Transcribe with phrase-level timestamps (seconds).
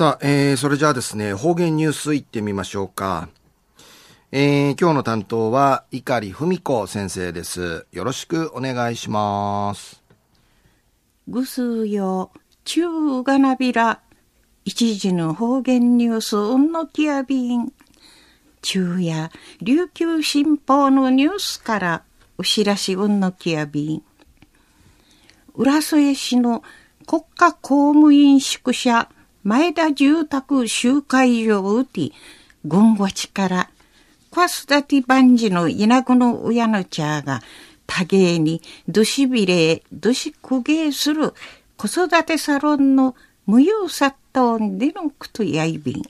[0.00, 3.28] さあ、えー、それじゃあですね、方言ニュースいってみましょうか。
[4.32, 7.84] えー、今日の担当は、碇文子先生です。
[7.92, 10.02] よろしくお願いします。
[11.28, 12.30] ぐすよ、
[12.64, 14.00] 中がなびら、
[14.64, 17.70] 一時の方言ニュース、うんのきやびん。
[18.62, 19.30] 中や、
[19.60, 22.04] 琉球新報のニュースから、
[22.38, 24.02] お知らしうんのきやびん。
[25.54, 26.62] 浦添市の
[27.06, 29.10] 国家公務員宿舎、
[29.42, 32.12] 前田住宅集会所を打て、
[32.66, 33.70] 軍ごちから、
[34.30, 37.40] クワスダティバンジの稲子の親の茶が、
[37.86, 41.32] 多芸にどしびれ、どしくげする
[41.78, 46.02] 子育てサロンの無用殺到でのくとやいびん。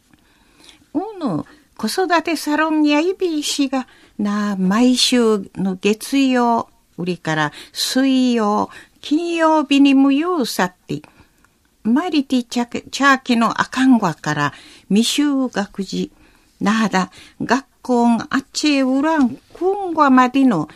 [0.92, 3.86] うの子育てサロンやいびいしが、
[4.18, 11.00] な、毎週の月曜、売りから水曜、金曜日に無用さって、
[11.82, 14.52] マリティチャチャーキの赤んわから
[14.88, 16.12] 未就学児、
[16.60, 20.68] なだ、学校があっちへうらん、くんわまでの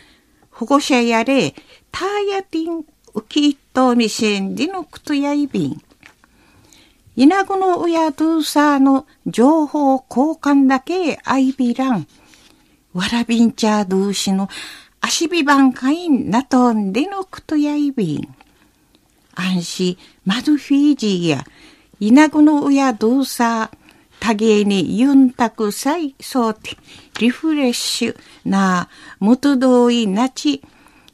[0.49, 1.53] 保護者やれ、
[1.91, 5.81] ターヤティン、ウキットミセンディのクトヤイビン。
[7.17, 12.07] イナグの親ドゥーサーの情報交換だけアイビラン。
[12.93, 14.49] わらびんちゃードゥーシの
[15.01, 18.35] 足ビバンカインナトンデのクトヤイビン。
[19.35, 21.43] 安心、マドフィージーや、
[21.99, 23.71] イナゴの親どうさ、
[24.19, 26.77] 多芸にユンタクサイソーティ
[27.19, 30.61] リフレッシュな、元同意なち、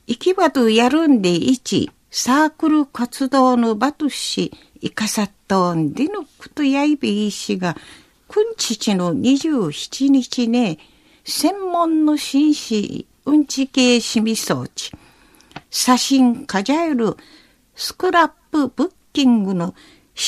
[0.07, 7.75] 行き場とやるんでいち、サークル活動の場とし、いかさっとんでのことやいびいしが、
[8.27, 10.77] くんちちの27日ね、
[11.23, 14.91] 専門の紳士、うんち系しみ装置、
[15.69, 17.15] 写真かじゃえる
[17.75, 19.73] スクラップブッキングの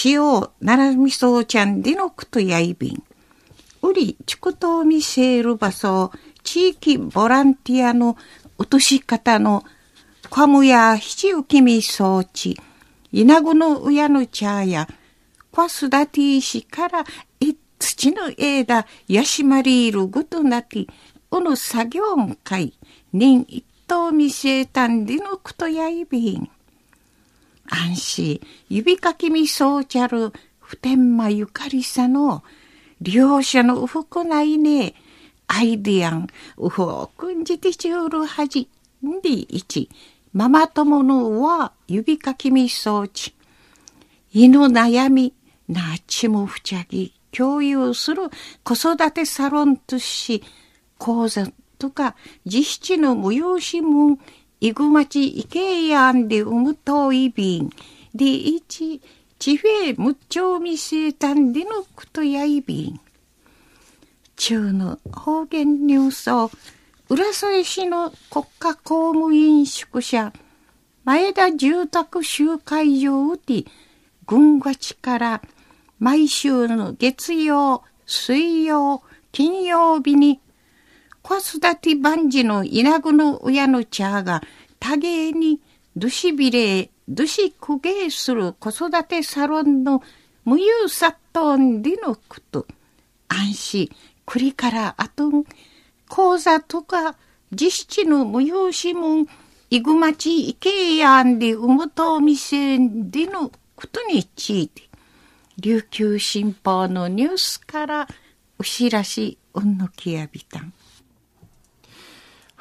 [0.06, 0.22] 塩
[0.64, 3.04] 奈良味噌ちゃんでのくとやいびん。
[3.82, 6.12] うり、ちくとを見せる場所、
[6.44, 8.18] 地域ボランティアの
[8.58, 9.64] 落とし方の、
[10.30, 12.58] カムや七浮きみ装置、
[13.12, 14.88] 稲子の親の茶や、
[15.52, 17.04] パスダティーシから
[17.40, 20.90] い土の枝、ヤシマリールごとなき、
[21.32, 22.04] うぬ作業
[22.44, 22.74] 会、
[23.12, 26.50] 人一等見せたんでのくとやいびん。
[27.76, 28.40] 安心、
[28.70, 32.44] 指かきみそうちゃる、普天間ゆかりさの、
[33.02, 34.94] 両者のうふくないね、
[35.48, 38.70] アイディアン、うふおくんじてちゅうるはじ、
[39.04, 39.90] んでいち、
[40.34, 43.34] ママ友のは指かきみそうち、
[44.32, 45.34] 犬悩み、
[45.68, 48.30] なっちもふちゃぎ、共有する。
[48.64, 50.44] 子育てサロンとし、
[51.00, 51.48] 講座
[51.80, 54.20] とか実質の催しも
[54.64, 57.70] イグマチイケヤンでウムトイビン、
[58.16, 59.02] でいち、
[59.38, 63.00] チフェムッチョミセータンでのクトヤイビン。
[64.38, 66.50] 中の方言ニュースを、
[67.10, 70.32] 浦添市の国家公務員宿舎、
[71.04, 73.66] 前田住宅集会場で、
[74.26, 75.42] 軍がちから
[76.00, 79.02] 毎週の月曜、水曜、
[79.34, 80.40] 金曜日に
[81.24, 84.44] 子育て万事の稲子の親の茶が
[84.78, 85.62] 多芸に
[85.96, 90.04] どしびれ、どしくげする子育てサロンの
[90.44, 92.68] 無有殺到でのこと。
[93.30, 93.90] 安心、
[94.26, 95.46] 栗からあとん、
[96.10, 97.16] 講座とか
[97.54, 99.28] 実質の無用しもん、
[99.70, 104.90] いぐまちいけやんでうむとみせんでのことについて、
[105.58, 108.08] 琉球新報のニュースから
[108.60, 110.74] お知らし、うんのきやびたん。